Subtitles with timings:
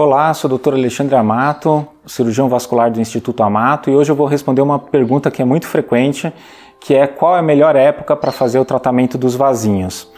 [0.00, 0.74] Olá, sou o Dr.
[0.74, 5.42] Alexandre Amato, cirurgião vascular do Instituto Amato, e hoje eu vou responder uma pergunta que
[5.42, 6.32] é muito frequente,
[6.78, 10.08] que é qual é a melhor época para fazer o tratamento dos vasinhos.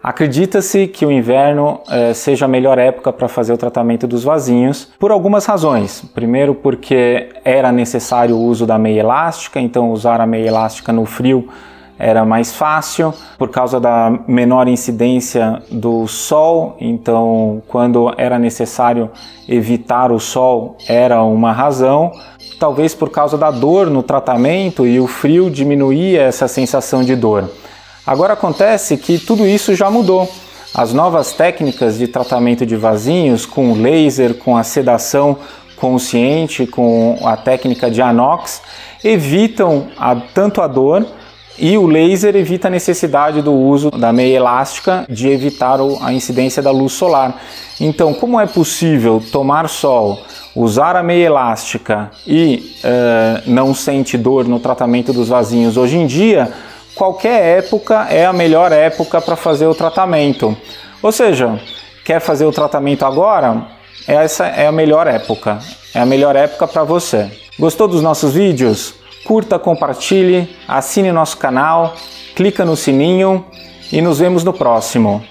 [0.00, 4.92] Acredita-se que o inverno eh, seja a melhor época para fazer o tratamento dos vasinhos
[5.00, 6.02] por algumas razões.
[6.14, 11.04] Primeiro, porque era necessário o uso da meia elástica, então usar a meia elástica no
[11.04, 11.48] frio
[12.04, 19.10] era mais fácil por causa da menor incidência do sol, então quando era necessário
[19.48, 22.12] evitar o sol era uma razão.
[22.60, 27.50] Talvez por causa da dor no tratamento e o frio diminuía essa sensação de dor.
[28.06, 30.30] Agora acontece que tudo isso já mudou.
[30.74, 35.38] As novas técnicas de tratamento de vasinhos, com laser, com a sedação
[35.76, 38.60] consciente, com a técnica de anox,
[39.02, 41.06] evitam a, tanto a dor
[41.58, 46.62] e o laser evita a necessidade do uso da meia elástica de evitar a incidência
[46.62, 47.40] da luz solar.
[47.80, 50.20] Então, como é possível tomar sol,
[50.54, 56.06] usar a meia elástica e uh, não sente dor no tratamento dos vasinhos hoje em
[56.06, 56.52] dia?
[56.94, 60.56] Qualquer época é a melhor época para fazer o tratamento.
[61.02, 61.58] Ou seja,
[62.04, 63.66] quer fazer o tratamento agora?
[64.06, 65.58] Essa é a melhor época.
[65.94, 67.30] É a melhor época para você.
[67.58, 68.94] Gostou dos nossos vídeos?
[69.24, 71.94] Curta, compartilhe, assine nosso canal,
[72.36, 73.44] clica no sininho
[73.90, 75.24] e nos vemos no próximo.